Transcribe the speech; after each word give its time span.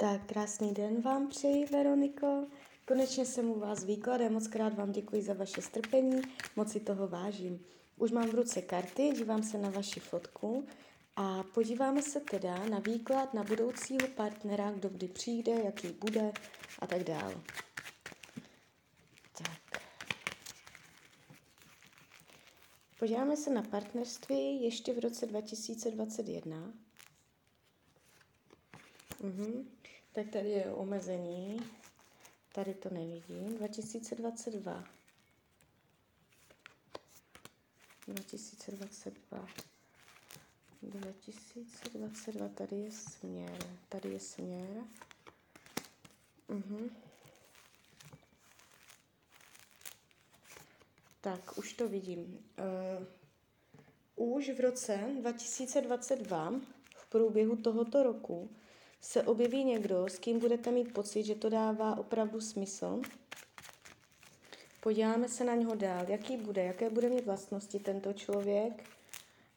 Tak 0.00 0.26
krásný 0.26 0.74
den 0.74 1.00
vám 1.00 1.28
přeji, 1.28 1.66
Veroniko. 1.66 2.46
Konečně 2.86 3.26
jsem 3.26 3.50
u 3.50 3.58
vás 3.58 3.84
výkladem, 3.84 4.32
moc 4.32 4.48
krát 4.48 4.74
vám 4.74 4.92
děkuji 4.92 5.22
za 5.22 5.34
vaše 5.34 5.62
strpení, 5.62 6.22
moc 6.56 6.72
si 6.72 6.80
toho 6.80 7.08
vážím. 7.08 7.64
Už 7.96 8.10
mám 8.10 8.28
v 8.28 8.34
ruce 8.34 8.62
karty, 8.62 9.12
dívám 9.16 9.42
se 9.42 9.58
na 9.58 9.70
vaši 9.70 10.00
fotku 10.00 10.66
a 11.16 11.42
podíváme 11.42 12.02
se 12.02 12.20
teda 12.20 12.66
na 12.66 12.78
výklad 12.78 13.34
na 13.34 13.42
budoucího 13.44 14.08
partnera, 14.16 14.70
kdo 14.70 14.88
kdy 14.88 15.08
přijde, 15.08 15.52
jaký 15.52 15.88
bude 15.88 16.32
a 16.78 16.86
tak 16.86 17.04
dále. 17.04 17.34
Tak. 19.38 19.82
Podíváme 22.98 23.36
se 23.36 23.50
na 23.50 23.62
partnerství 23.62 24.62
ještě 24.62 24.92
v 24.92 24.98
roce 24.98 25.26
2021. 25.26 26.72
Mhm. 29.22 29.79
Tak 30.12 30.28
tady 30.28 30.48
je 30.50 30.72
omezení. 30.72 31.60
Tady 32.52 32.74
to 32.74 32.90
nevidím. 32.90 33.58
2022. 33.58 34.84
2022. 38.06 39.46
2022, 40.82 42.48
tady 42.48 42.76
je 42.76 42.92
směr. 42.92 43.58
Tady 43.88 44.08
je 44.08 44.20
směr. 44.20 44.84
Mhm. 46.48 46.90
Tak, 51.20 51.58
už 51.58 51.72
to 51.72 51.88
vidím. 51.88 52.44
Uh, 54.18 54.34
už 54.36 54.50
v 54.50 54.60
roce 54.60 55.00
2022, 55.20 56.52
v 56.96 57.06
průběhu 57.08 57.56
tohoto 57.56 58.02
roku, 58.02 58.50
se 59.00 59.22
objeví 59.22 59.64
někdo, 59.64 60.08
s 60.08 60.18
kým 60.18 60.38
budete 60.38 60.70
mít 60.70 60.92
pocit, 60.92 61.22
že 61.22 61.34
to 61.34 61.48
dává 61.48 61.98
opravdu 61.98 62.40
smysl. 62.40 63.00
Podíváme 64.80 65.28
se 65.28 65.44
na 65.44 65.54
něho 65.54 65.74
dál, 65.74 66.04
jaký 66.08 66.36
bude, 66.36 66.64
jaké 66.64 66.90
bude 66.90 67.08
mít 67.08 67.26
vlastnosti 67.26 67.78
tento 67.78 68.12
člověk, 68.12 68.84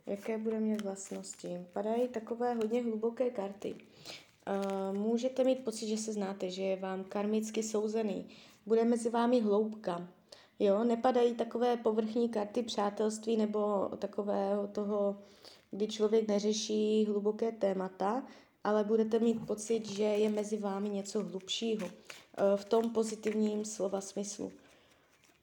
jaké 0.05 0.37
bude 0.37 0.59
mít 0.59 0.81
vlastnosti. 0.81 1.65
Padají 1.73 2.07
takové 2.07 2.53
hodně 2.53 2.83
hluboké 2.83 3.29
karty. 3.29 3.75
Uh, 3.75 4.97
můžete 4.97 5.43
mít 5.43 5.63
pocit, 5.63 5.87
že 5.87 5.97
se 5.97 6.13
znáte, 6.13 6.49
že 6.49 6.63
je 6.63 6.75
vám 6.75 7.03
karmicky 7.03 7.63
souzený. 7.63 8.29
Bude 8.65 8.83
mezi 8.83 9.09
vámi 9.09 9.41
hloubka. 9.41 10.07
Jo, 10.59 10.83
nepadají 10.83 11.35
takové 11.35 11.77
povrchní 11.77 12.29
karty 12.29 12.63
přátelství 12.63 13.37
nebo 13.37 13.89
takového 13.97 14.67
toho, 14.67 15.17
kdy 15.71 15.87
člověk 15.87 16.27
neřeší 16.27 17.05
hluboké 17.05 17.51
témata, 17.51 18.23
ale 18.63 18.83
budete 18.83 19.19
mít 19.19 19.47
pocit, 19.47 19.89
že 19.89 20.03
je 20.03 20.29
mezi 20.29 20.57
vámi 20.57 20.89
něco 20.89 21.23
hlubšího 21.23 21.87
eh, 21.87 22.57
v 22.57 22.65
tom 22.65 22.89
pozitivním 22.89 23.65
slova 23.65 24.01
smyslu. 24.01 24.51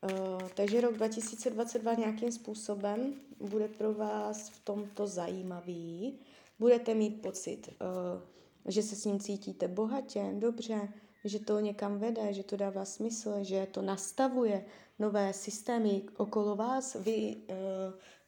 Eh, 0.03 0.49
takže 0.55 0.81
rok 0.81 0.93
2022 0.93 1.93
nějakým 1.93 2.31
způsobem 2.31 3.13
bude 3.39 3.67
pro 3.67 3.93
vás 3.93 4.49
v 4.49 4.59
tomto 4.59 5.07
zajímavý. 5.07 6.19
Budete 6.59 6.93
mít 6.93 7.21
pocit, 7.21 7.69
eh, 7.69 8.21
že 8.71 8.83
se 8.83 8.95
s 8.95 9.05
ním 9.05 9.19
cítíte 9.19 9.67
bohatě, 9.67 10.33
dobře, 10.39 10.89
že 11.23 11.39
to 11.39 11.59
někam 11.59 11.99
vede, 11.99 12.33
že 12.33 12.43
to 12.43 12.57
dává 12.57 12.85
smysl, 12.85 13.33
že 13.41 13.67
to 13.71 13.81
nastavuje 13.81 14.65
nové 14.99 15.33
systémy 15.33 16.01
okolo 16.17 16.55
vás. 16.55 16.97
Vy 16.99 17.37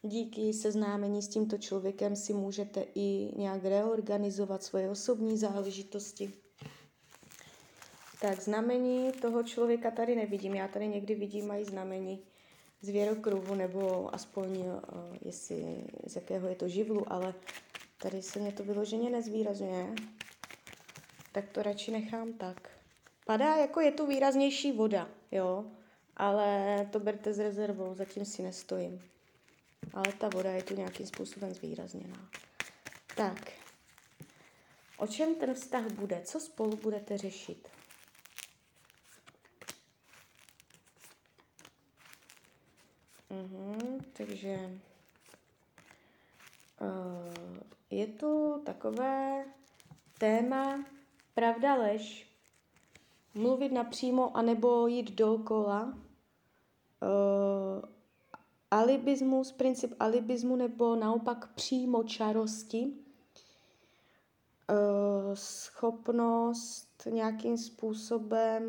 díky 0.05 0.53
seznámení 0.53 1.21
s 1.21 1.27
tímto 1.27 1.57
člověkem 1.57 2.15
si 2.15 2.33
můžete 2.33 2.85
i 2.95 3.31
nějak 3.35 3.63
reorganizovat 3.63 4.63
svoje 4.63 4.89
osobní 4.89 5.37
záležitosti. 5.37 6.33
Tak 8.21 8.41
znamení 8.41 9.11
toho 9.11 9.43
člověka 9.43 9.91
tady 9.91 10.15
nevidím. 10.15 10.53
Já 10.53 10.67
tady 10.67 10.87
někdy 10.87 11.15
vidím 11.15 11.47
mají 11.47 11.65
znamení 11.65 12.19
zvěrokruhu, 12.81 13.55
nebo 13.55 14.15
aspoň 14.15 14.57
uh, 14.57 14.77
jestli 15.21 15.83
z 16.07 16.15
jakého 16.15 16.47
je 16.47 16.55
to 16.55 16.67
živlu, 16.67 17.13
ale 17.13 17.33
tady 17.97 18.21
se 18.21 18.39
mě 18.39 18.51
to 18.51 18.63
vyloženě 18.63 19.09
nezvýrazňuje. 19.09 19.95
Tak 21.31 21.49
to 21.49 21.63
radši 21.63 21.91
nechám 21.91 22.33
tak. 22.33 22.69
Padá 23.25 23.55
jako 23.55 23.79
je 23.79 23.91
tu 23.91 24.07
výraznější 24.07 24.71
voda, 24.71 25.09
jo, 25.31 25.65
ale 26.17 26.77
to 26.91 26.99
berte 26.99 27.33
s 27.33 27.39
rezervou, 27.39 27.93
zatím 27.95 28.25
si 28.25 28.43
nestojím 28.43 29.01
ale 29.93 30.13
ta 30.13 30.29
voda 30.29 30.51
je 30.51 30.63
tu 30.63 30.75
nějakým 30.75 31.07
způsobem 31.07 31.53
zvýrazněná. 31.53 32.29
Tak, 33.15 33.51
o 34.97 35.07
čem 35.07 35.35
ten 35.35 35.53
vztah 35.53 35.91
bude? 35.91 36.21
Co 36.25 36.39
spolu 36.39 36.77
budete 36.77 37.17
řešit? 37.17 37.69
Uhum, 43.29 43.99
takže 44.13 44.79
uh, 46.81 47.33
je 47.89 48.07
tu 48.07 48.61
takové 48.65 49.45
téma 50.17 50.85
pravda 51.33 51.75
lež, 51.75 52.27
mluvit 53.33 53.71
napřímo 53.71 54.37
anebo 54.37 54.87
jít 54.87 55.11
dokola, 55.11 55.83
uh, 55.83 55.93
alibismus, 58.73 59.51
princip 59.51 59.93
alibismu 59.99 60.55
nebo 60.55 60.95
naopak 60.95 61.53
přímo 61.53 62.03
čarosti, 62.03 62.93
eh, 64.69 65.35
schopnost 65.35 67.07
nějakým 67.11 67.57
způsobem 67.57 68.63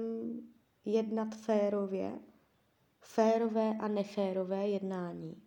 jednat 0.84 1.34
férově, 1.34 2.18
férové 3.00 3.76
a 3.80 3.88
neférové 3.88 4.68
jednání. 4.68 5.42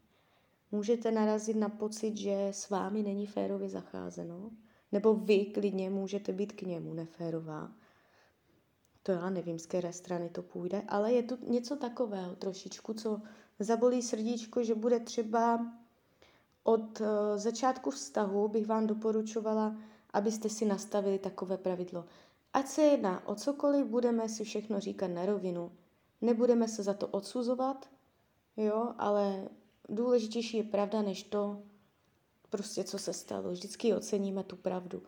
Můžete 0.72 1.12
narazit 1.12 1.58
na 1.58 1.70
pocit, 1.70 2.18
že 2.18 2.48
s 2.48 2.70
vámi 2.70 3.04
není 3.04 3.26
férově 3.28 3.70
zacházeno, 3.70 4.52
nebo 4.92 5.14
vy 5.14 5.46
klidně 5.46 5.90
můžete 5.90 6.34
být 6.34 6.52
k 6.52 6.62
němu 6.62 6.94
neférová. 6.94 7.72
To 9.08 9.14
já 9.14 9.30
nevím, 9.30 9.60
z 9.60 9.66
které 9.66 9.94
strany 9.94 10.30
to 10.30 10.42
půjde, 10.42 10.84
ale 10.88 11.14
je 11.14 11.24
tu 11.24 11.38
něco 11.48 11.76
takového 11.76 12.36
trošičku, 12.36 12.94
co 12.94 13.22
zabolí 13.60 14.02
srdíčko, 14.02 14.64
že 14.64 14.76
bude 14.76 15.00
třeba 15.00 15.68
od 16.64 17.02
eh, 17.02 17.38
začátku 17.40 17.92
vztahu 17.92 18.48
bych 18.48 18.68
vám 18.68 18.88
doporučovala, 18.88 19.78
abyste 20.14 20.50
si 20.50 20.66
nastavili 20.66 21.20
takové 21.20 21.58
pravidlo. 21.58 22.06
Ať 22.54 22.68
se 22.68 22.82
jedná 22.82 23.28
o 23.28 23.36
cokoliv, 23.36 23.86
budeme 23.86 24.30
si 24.30 24.44
všechno 24.44 24.80
říkat 24.80 25.08
na 25.08 25.26
rovinu. 25.26 25.72
Nebudeme 26.22 26.68
se 26.68 26.84
za 26.84 26.94
to 26.94 27.08
odsuzovat, 27.08 27.90
jo, 28.58 28.94
ale 28.98 29.50
důležitější 29.90 30.58
je 30.58 30.64
pravda, 30.64 31.02
než 31.02 31.24
to, 31.24 31.62
prostě 32.50 32.84
co 32.84 32.98
se 32.98 33.14
stalo. 33.14 33.52
Vždycky 33.52 33.94
oceníme 33.94 34.44
tu 34.44 34.56
pravdu. 34.56 35.04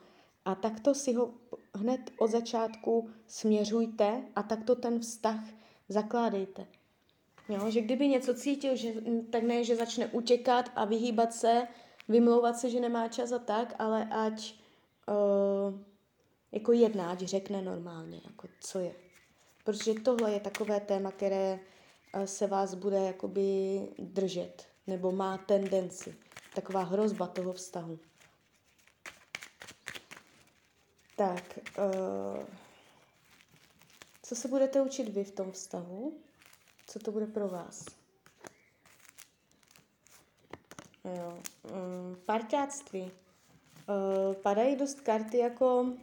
A 0.45 0.55
takto 0.55 0.95
si 0.95 1.13
ho 1.13 1.33
hned 1.75 2.11
od 2.19 2.27
začátku 2.27 3.09
směřujte 3.27 4.23
a 4.35 4.43
takto 4.43 4.75
ten 4.75 4.99
vztah 4.99 5.39
zakládejte. 5.89 6.67
Jo, 7.49 7.69
že 7.69 7.81
kdyby 7.81 8.07
něco 8.07 8.33
cítil, 8.33 8.75
že, 8.75 8.93
tak 9.29 9.43
ne, 9.43 9.63
že 9.63 9.75
začne 9.75 10.07
utěkat 10.07 10.71
a 10.75 10.85
vyhýbat 10.85 11.33
se, 11.33 11.67
vymlouvat 12.07 12.57
se, 12.57 12.69
že 12.69 12.79
nemá 12.79 13.07
čas 13.07 13.31
a 13.31 13.39
tak, 13.39 13.75
ale 13.79 14.07
ať 14.11 14.53
uh, 15.07 15.79
jako 16.51 16.71
jedná, 16.71 17.11
ať 17.11 17.19
řekne 17.19 17.61
normálně, 17.61 18.21
jako 18.25 18.47
co 18.61 18.79
je. 18.79 18.93
Protože 19.63 19.93
tohle 19.93 20.31
je 20.31 20.39
takové 20.39 20.79
téma, 20.79 21.11
které 21.11 21.59
uh, 22.15 22.23
se 22.23 22.47
vás 22.47 22.73
bude 22.73 22.97
jakoby 22.97 23.79
držet, 23.99 24.67
nebo 24.87 25.11
má 25.11 25.37
tendenci. 25.37 26.15
Taková 26.55 26.83
hrozba 26.83 27.27
toho 27.27 27.53
vztahu. 27.53 27.99
Tak, 31.19 31.59
uh, 31.77 32.45
co 34.23 34.35
se 34.35 34.47
budete 34.47 34.81
učit 34.81 35.09
vy 35.09 35.23
v 35.23 35.31
tom 35.31 35.51
vztahu? 35.51 36.13
Co 36.87 36.99
to 36.99 37.11
bude 37.11 37.25
pro 37.27 37.47
vás? 37.47 37.85
Jo. 41.17 41.39
Um, 41.63 42.17
parťáctví. 42.25 43.01
Uh, 43.01 44.33
padají 44.33 44.75
dost 44.75 45.01
karty 45.01 45.37
jako 45.37 45.93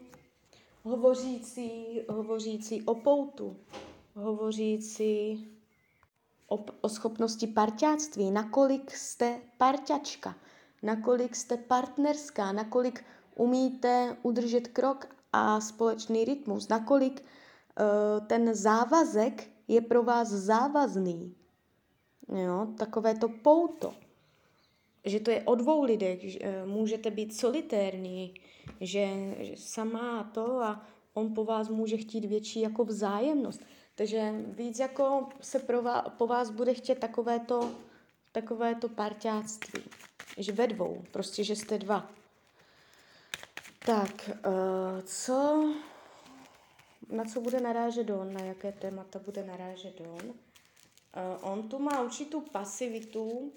hovořící, 0.82 2.00
hovořící 2.08 2.82
o 2.82 2.94
poutu, 2.94 3.56
hovořící 4.14 5.48
o, 6.48 6.64
o 6.80 6.88
schopnosti 6.88 7.46
parťáctví, 7.46 8.30
nakolik 8.30 8.96
jste 8.96 9.40
parťačka, 9.56 10.34
nakolik 10.82 11.36
jste 11.36 11.56
partnerská, 11.56 12.52
nakolik 12.52 13.04
umíte 13.36 14.16
udržet 14.22 14.68
krok 14.68 15.16
a 15.32 15.60
společný 15.60 16.24
rytmus, 16.24 16.68
nakolik 16.68 17.20
uh, 17.20 18.26
ten 18.26 18.54
závazek 18.54 19.48
je 19.68 19.80
pro 19.80 20.02
vás 20.02 20.28
závazný. 20.28 21.34
Jo, 22.28 22.66
takové 22.78 23.14
to 23.14 23.28
pouto, 23.28 23.94
že 25.04 25.20
to 25.20 25.30
je 25.30 25.42
o 25.42 25.54
dvou 25.54 25.82
lidech, 25.82 26.32
že 26.32 26.38
eh, 26.42 26.66
můžete 26.66 27.10
být 27.10 27.36
solitérní, 27.36 28.34
že, 28.80 29.34
že 29.38 29.52
sama 29.56 30.30
to 30.34 30.62
a 30.62 30.86
on 31.14 31.34
po 31.34 31.44
vás 31.44 31.68
může 31.68 31.96
chtít 31.96 32.24
větší 32.24 32.60
jako 32.60 32.84
vzájemnost. 32.84 33.60
Takže 33.94 34.32
víc 34.46 34.78
jako 34.78 35.28
se 35.40 35.58
pro 35.58 35.82
vás, 35.82 36.04
po 36.18 36.26
vás 36.26 36.50
bude 36.50 36.74
chtět 36.74 36.98
takovéto, 36.98 37.70
takovéto 38.32 38.88
parťáctví. 38.88 39.82
Že 40.38 40.52
ve 40.52 40.66
dvou, 40.66 41.02
prostě, 41.12 41.44
že 41.44 41.56
jste 41.56 41.78
dva. 41.78 42.10
Tak, 43.86 44.30
uh, 44.46 45.00
co, 45.04 45.64
na 47.12 47.24
co 47.24 47.40
bude 47.40 47.60
narážet 47.60 48.10
on, 48.10 48.32
na 48.32 48.40
jaké 48.40 48.72
témata 48.72 49.18
bude 49.18 49.44
narážet 49.44 50.00
on? 50.00 50.28
Uh, 50.28 50.34
on 51.40 51.68
tu 51.68 51.78
má 51.78 52.02
určitou 52.02 52.40
pasivitu, 52.40 53.28
uh, 53.30 53.50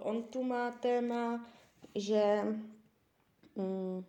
on 0.00 0.22
tu 0.22 0.42
má 0.42 0.70
téma, 0.70 1.46
že 1.94 2.42
um, 3.54 4.04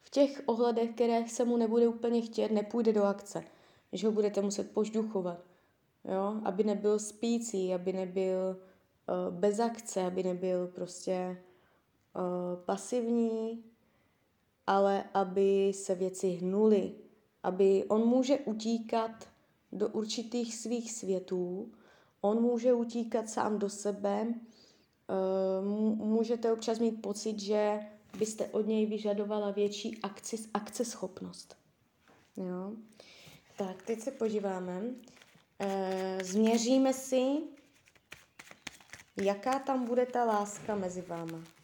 v 0.00 0.10
těch 0.10 0.42
ohledech, 0.46 0.90
které 0.90 1.28
se 1.28 1.44
mu 1.44 1.56
nebude 1.56 1.88
úplně 1.88 2.22
chtět, 2.22 2.52
nepůjde 2.52 2.92
do 2.92 3.04
akce. 3.04 3.44
Že 3.92 4.06
ho 4.06 4.12
budete 4.12 4.42
muset 4.42 4.70
požduchovat. 4.72 5.38
Jo? 6.04 6.40
Aby 6.44 6.64
nebyl 6.64 6.98
spící, 6.98 7.74
aby 7.74 7.92
nebyl 7.92 8.56
bez 9.30 9.60
akce, 9.60 10.02
aby 10.02 10.22
nebyl 10.22 10.66
prostě 10.66 11.42
pasivní, 12.64 13.64
ale 14.68 15.04
aby 15.14 15.72
se 15.74 15.94
věci 15.94 16.28
hnuly. 16.28 16.92
Aby 17.42 17.84
on 17.88 18.06
může 18.06 18.38
utíkat 18.38 19.10
do 19.72 19.88
určitých 19.88 20.54
svých 20.54 20.92
světů, 20.92 21.72
on 22.20 22.42
může 22.42 22.72
utíkat 22.72 23.28
sám 23.28 23.58
do 23.58 23.68
sebe, 23.68 24.26
uh, 24.28 25.66
můžete 26.06 26.52
občas 26.52 26.78
mít 26.78 27.02
pocit, 27.02 27.38
že 27.38 27.80
byste 28.18 28.46
od 28.46 28.66
něj 28.66 28.86
vyžadovala 28.86 29.50
větší 29.50 30.02
akci, 30.02 30.38
akceschopnost. 30.54 31.56
Jo? 32.36 32.72
Tak, 33.56 33.82
teď 33.82 34.00
se 34.00 34.10
podíváme. 34.10 34.82
E, 35.58 36.18
změříme 36.24 36.92
si, 36.92 37.36
jaká 39.22 39.58
tam 39.58 39.86
bude 39.86 40.06
ta 40.06 40.24
láska 40.24 40.74
mezi 40.74 41.02
váma. 41.02 41.57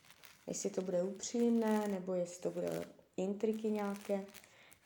Jestli 0.47 0.71
to 0.71 0.83
bude 0.83 1.03
upřímné, 1.03 1.89
nebo 1.89 2.15
jestli 2.15 2.43
to 2.43 2.51
bude 2.51 2.85
intriky 3.17 3.71
nějaké. 3.71 4.25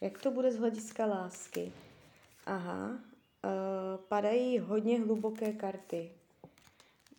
Jak 0.00 0.18
to 0.18 0.30
bude 0.30 0.52
z 0.52 0.58
hlediska 0.58 1.06
lásky? 1.06 1.72
Aha, 2.46 2.90
e, 2.90 2.98
padají 4.08 4.58
hodně 4.58 5.00
hluboké 5.00 5.52
karty. 5.52 6.10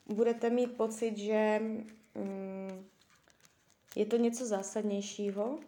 Budete 0.06 0.50
mít 0.50 0.78
pocit, 0.78 1.18
že 1.18 1.60
mm, 2.16 2.86
je 3.96 4.06
to 4.06 4.18
něco 4.18 4.46
zásadnějšího? 4.46 5.60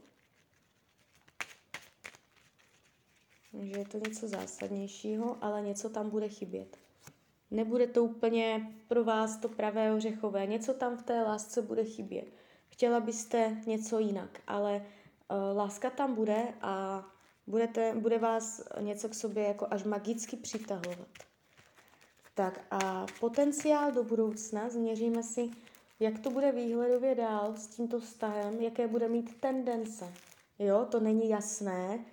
Že 3.61 3.79
je 3.79 3.85
to 3.85 3.97
něco 3.97 4.27
zásadnějšího, 4.27 5.37
ale 5.41 5.61
něco 5.61 5.89
tam 5.89 6.09
bude 6.09 6.29
chybět. 6.29 6.77
Nebude 7.51 7.87
to 7.87 8.03
úplně 8.03 8.73
pro 8.87 9.03
vás 9.03 9.37
to 9.37 9.49
pravé 9.49 9.93
ořechové. 9.93 10.45
Něco 10.45 10.73
tam 10.73 10.97
v 10.97 11.03
té 11.03 11.23
lásce 11.23 11.61
bude 11.61 11.83
chybět. 11.83 12.40
Chtěla 12.71 12.99
byste 12.99 13.57
něco 13.65 13.99
jinak, 13.99 14.39
ale 14.47 14.75
uh, 14.75 15.57
láska 15.57 15.89
tam 15.89 16.15
bude 16.15 16.53
a 16.61 17.05
budete, 17.47 17.93
bude 17.95 18.17
vás 18.17 18.61
něco 18.79 19.09
k 19.09 19.15
sobě 19.15 19.43
jako 19.43 19.67
až 19.71 19.83
magicky 19.83 20.37
přitahovat. 20.37 21.07
Tak 22.33 22.59
a 22.71 23.05
potenciál 23.19 23.91
do 23.91 24.03
budoucna 24.03 24.69
změříme 24.69 25.23
si 25.23 25.51
jak 26.01 26.19
to 26.19 26.29
bude 26.29 26.51
výhledově 26.51 27.15
dál 27.15 27.53
s 27.55 27.67
tímto 27.67 27.99
vztahem, 27.99 28.61
jaké 28.61 28.87
bude 28.87 29.09
mít 29.09 29.39
tendence. 29.39 30.13
Jo, 30.59 30.87
to 30.91 30.99
není 30.99 31.29
jasné, 31.29 32.05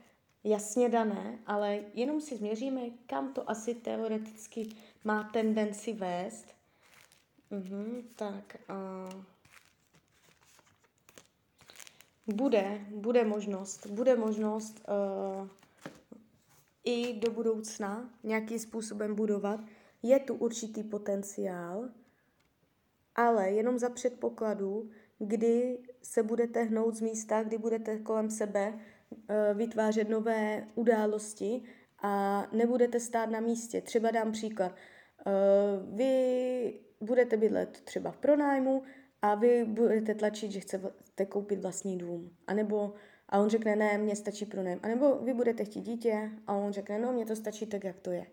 jasně 0.44 0.88
dané, 0.88 1.38
ale 1.46 1.81
jenom 1.94 2.20
si 2.20 2.37
změříme, 2.37 2.81
kam 3.06 3.32
to 3.32 3.50
asi 3.50 3.75
teoreticky 3.75 4.69
má 5.04 5.31
tendenci 5.32 5.93
vést. 5.93 6.46
Mhm, 7.50 8.08
tak 8.16 8.56
a 8.69 9.08
bude, 12.28 12.80
bude 12.90 13.25
možnost, 13.25 13.86
bude 13.86 14.16
možnost 14.16 14.88
uh, 14.88 15.48
i 16.84 17.12
do 17.12 17.30
budoucna 17.30 18.10
nějakým 18.25 18.58
způsobem 18.58 19.14
budovat. 19.14 19.60
Je 20.02 20.19
tu 20.19 20.34
určitý 20.34 20.82
potenciál, 20.82 21.88
ale 23.14 23.50
jenom 23.50 23.78
za 23.78 23.90
předpokladu, 23.90 24.90
kdy 25.19 25.78
se 26.02 26.22
budete 26.22 26.62
hnout 26.62 26.94
z 26.94 27.00
místa, 27.00 27.42
kdy 27.42 27.58
budete 27.58 27.98
kolem 27.98 28.30
sebe 28.30 28.78
eh, 29.28 29.54
vytvářet 29.54 30.08
nové 30.08 30.66
události 30.75 31.62
a 32.02 32.46
nebudete 32.52 33.00
stát 33.00 33.30
na 33.30 33.40
místě. 33.40 33.80
Třeba 33.80 34.10
dám 34.10 34.32
příklad. 34.32 34.72
Eh, 34.72 35.32
vy 35.96 36.80
budete 37.00 37.36
bydlet 37.36 37.80
třeba 37.80 38.10
v 38.10 38.16
pronájmu 38.16 38.82
a 39.22 39.34
vy 39.34 39.64
budete 39.64 40.14
tlačit, 40.14 40.50
že 40.50 40.60
chcete 40.60 41.26
koupit 41.28 41.58
vlastní 41.58 41.98
dům. 41.98 42.30
A 42.46 42.54
nebo 42.54 42.94
a 43.28 43.38
on 43.38 43.48
řekne, 43.48 43.76
ne, 43.76 43.98
mně 43.98 44.16
stačí 44.16 44.46
pronájem. 44.46 44.80
A 44.82 44.88
nebo 44.88 45.18
vy 45.18 45.34
budete 45.34 45.64
chtít 45.64 45.80
dítě 45.80 46.30
a 46.46 46.52
on 46.52 46.72
řekne, 46.72 46.98
no, 46.98 47.12
mně 47.12 47.26
to 47.26 47.36
stačí 47.36 47.66
tak, 47.66 47.84
jak 47.84 47.98
to 47.98 48.10
je. 48.10 48.26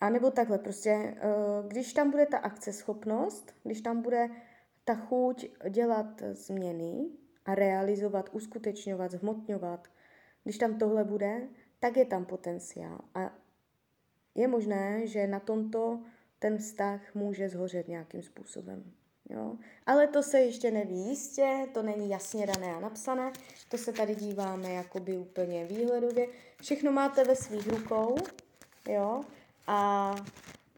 A 0.00 0.10
nebo 0.10 0.30
takhle, 0.30 0.58
prostě, 0.58 0.90
eh, 0.90 1.18
když 1.68 1.92
tam 1.92 2.10
bude 2.10 2.26
ta 2.26 2.38
akceschopnost, 2.38 3.54
když 3.62 3.80
tam 3.80 4.02
bude 4.02 4.28
ta 4.84 4.94
chuť 4.94 5.46
dělat 5.68 6.22
změny 6.32 7.10
a 7.44 7.54
realizovat, 7.54 8.28
uskutečňovat, 8.32 9.10
zhmotňovat, 9.10 9.88
když 10.44 10.58
tam 10.58 10.78
tohle 10.78 11.04
bude, 11.04 11.48
tak 11.80 11.96
je 11.96 12.04
tam 12.04 12.24
potenciál. 12.24 12.98
A 13.14 13.34
je 14.34 14.48
možné, 14.48 15.06
že 15.06 15.26
na 15.26 15.40
tomto 15.40 16.00
ten 16.38 16.58
vztah 16.58 17.14
může 17.14 17.48
zhořet 17.48 17.88
nějakým 17.88 18.22
způsobem. 18.22 18.92
Jo? 19.30 19.56
Ale 19.86 20.06
to 20.06 20.22
se 20.22 20.40
ještě 20.40 20.70
neví 20.70 21.08
jistě, 21.08 21.68
to 21.74 21.82
není 21.82 22.10
jasně 22.10 22.46
dané 22.46 22.74
a 22.74 22.80
napsané, 22.80 23.32
to 23.68 23.78
se 23.78 23.92
tady 23.92 24.14
díváme 24.14 24.72
jakoby 24.72 25.18
úplně 25.18 25.64
výhledově. 25.64 26.26
Všechno 26.62 26.92
máte 26.92 27.24
ve 27.24 27.36
svých 27.36 27.68
rukou, 27.68 28.16
jo? 28.88 29.20
A 29.66 30.14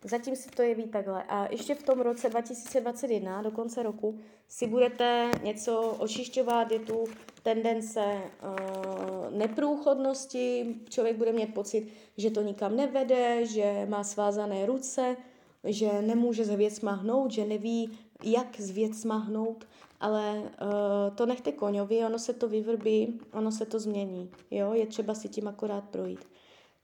zatím 0.05 0.37
se 0.37 0.51
to 0.51 0.63
jeví 0.63 0.85
takhle. 0.85 1.23
A 1.23 1.53
ještě 1.53 1.75
v 1.75 1.83
tom 1.83 2.01
roce 2.01 2.29
2021, 2.31 3.43
do 3.43 3.51
konce 3.51 3.83
roku, 3.83 4.21
si 4.49 4.67
budete 4.67 5.31
něco 5.43 5.97
očišťovat, 5.99 6.73
je 6.73 6.79
tu 6.79 7.05
tendence 7.43 8.01
uh, 8.01 9.39
neprůchodnosti, 9.39 10.77
člověk 10.89 11.17
bude 11.17 11.33
mít 11.33 11.55
pocit, 11.55 11.89
že 12.17 12.31
to 12.31 12.43
nikam 12.43 12.77
nevede, 12.77 13.47
že 13.47 13.87
má 13.89 14.05
svázané 14.05 14.67
ruce, 14.67 15.17
že 15.65 16.03
nemůže 16.03 16.45
s 16.45 16.51
věcma 16.51 16.93
hnout, 16.93 17.31
že 17.31 17.45
neví, 17.45 17.99
jak 18.25 18.61
s 18.61 18.71
věcma 18.71 19.17
hnout, 19.17 19.67
ale 20.01 20.39
uh, 20.41 21.15
to 21.15 21.27
nechte 21.27 21.53
koňovi, 21.53 22.05
ono 22.05 22.19
se 22.19 22.33
to 22.33 22.49
vyvrbí, 22.49 23.21
ono 23.33 23.53
se 23.53 23.67
to 23.67 23.81
změní, 23.81 24.31
jo, 24.51 24.73
je 24.73 24.87
třeba 24.87 25.15
si 25.15 25.29
tím 25.29 25.49
akorát 25.49 25.85
projít. 25.85 26.21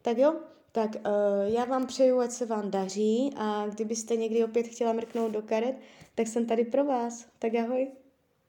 Tak 0.02 0.18
jo, 0.18 0.34
tak 0.72 0.90
uh, 0.94 1.02
já 1.54 1.64
vám 1.64 1.86
přeju, 1.86 2.18
ať 2.18 2.30
se 2.30 2.46
vám 2.46 2.70
daří 2.70 3.34
a 3.36 3.66
kdybyste 3.66 4.16
někdy 4.16 4.44
opět 4.44 4.66
chtěla 4.66 4.92
mrknout 4.92 5.32
do 5.32 5.42
karet, 5.42 5.76
tak 6.14 6.26
jsem 6.26 6.46
tady 6.46 6.64
pro 6.64 6.84
vás. 6.84 7.26
Tak 7.38 7.54
ahoj. 7.54 7.88